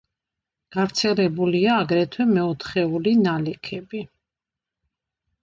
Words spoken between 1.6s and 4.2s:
აგრეთვე მეოთხეული ნალექები.